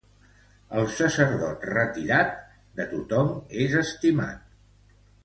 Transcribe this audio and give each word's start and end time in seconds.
El 0.79 0.87
sacerdot 0.93 1.67
retirat, 1.73 2.31
de 2.79 2.87
tothom 2.95 3.29
és 3.67 3.77
estimat. 3.83 4.57